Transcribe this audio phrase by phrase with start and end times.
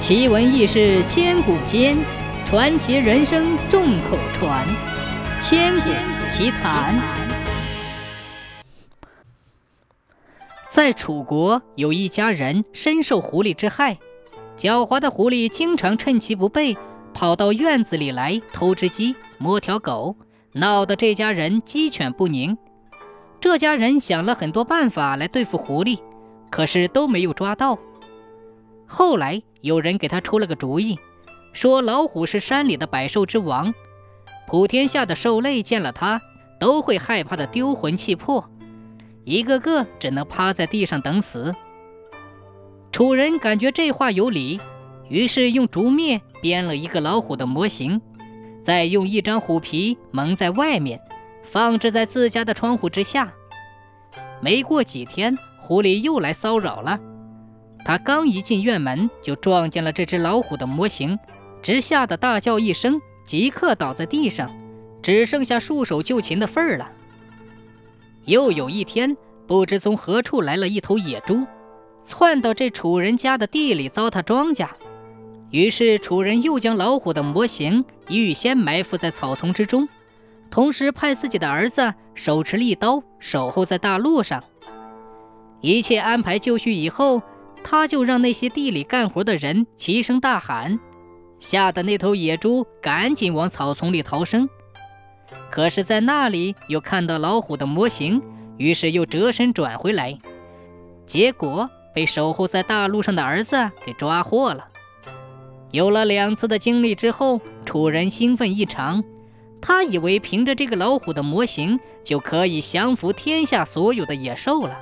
[0.00, 1.94] 奇闻异事千古间，
[2.46, 4.66] 传奇人生众口传。
[5.42, 5.90] 千古
[6.30, 6.98] 奇谈。
[10.70, 13.98] 在楚国有一家人深受狐狸之害，
[14.56, 16.78] 狡猾的狐狸经常趁其不备，
[17.12, 20.16] 跑到院子里来偷只鸡、摸条狗，
[20.52, 22.56] 闹得这家人鸡犬不宁。
[23.38, 26.00] 这家人想了很多办法来对付狐狸，
[26.50, 27.78] 可是都没有抓到。
[28.92, 30.98] 后来有人给他出了个主意，
[31.52, 33.72] 说老虎是山里的百兽之王，
[34.48, 36.20] 普天下的兽类见了它
[36.58, 38.50] 都会害怕的丢魂弃魄，
[39.24, 41.54] 一个个只能趴在地上等死。
[42.90, 44.60] 楚人感觉这话有理，
[45.08, 48.02] 于是用竹篾编了一个老虎的模型，
[48.64, 51.00] 再用一张虎皮蒙在外面，
[51.44, 53.32] 放置在自家的窗户之下。
[54.40, 56.98] 没过几天，狐狸又来骚扰了。
[57.84, 61.18] 他刚一进院门，就撞见了这只老虎的模型，
[61.62, 64.50] 直吓得大叫一声，即刻倒在地上，
[65.02, 66.92] 只剩下束手就擒的份儿了。
[68.26, 71.46] 又有一天，不知从何处来了一头野猪，
[72.04, 74.68] 窜到这楚人家的地里糟蹋庄稼。
[75.50, 79.88] 于是楚人又将老虎的模型预先埋伏在草丛之中，
[80.48, 84.44] 同时派自己的儿子手持利刀守候在大路上。
[85.60, 87.20] 一切安排就绪以后。
[87.62, 90.78] 他就让那些地里干活的人齐声大喊，
[91.38, 94.48] 吓得那头野猪赶紧往草丛里逃生。
[95.50, 98.22] 可是，在那里又看到老虎的模型，
[98.56, 100.18] 于是又折身转回来，
[101.06, 104.66] 结果被守候在大路上的儿子给抓获了。
[105.70, 109.04] 有了两次的经历之后，楚人兴奋异常，
[109.60, 114.78] 他以为凭着这个老虎的模型就可以降服天下所有的野兽了。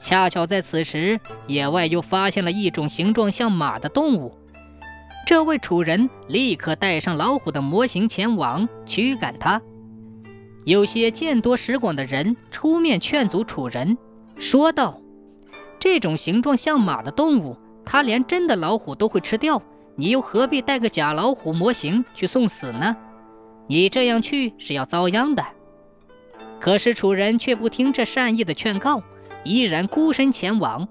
[0.00, 4.34] 恰巧在此时，野外又发现了一种形状像马的动物。
[5.26, 9.60] 这位楚人立刻带上老虎的模型前往驱赶它。
[10.64, 13.96] 有些见多识广的人出面劝阻楚人，
[14.36, 15.00] 说道
[15.78, 19.62] ：“这种形状像马的动物，它连真的老虎都会吃掉，
[19.96, 22.96] 你又何必带个假老虎模型去送死呢？
[23.66, 25.44] 你这样去是要遭殃的。”
[26.58, 29.02] 可是楚人却不听这善意的劝告。
[29.44, 30.88] 依然孤身前往。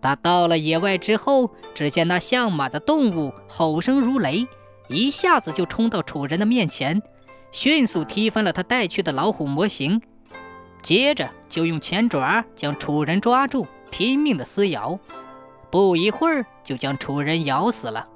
[0.00, 4.46] 他到了野外之后，只见那像马的动物吼声如雷，
[4.88, 7.02] 一下子就冲到楚人的面前，
[7.50, 10.00] 迅速踢翻了他带去的老虎模型，
[10.82, 14.98] 接着就用前爪将楚人抓住，拼命的撕咬，
[15.70, 18.06] 不一会儿就将楚人咬死了。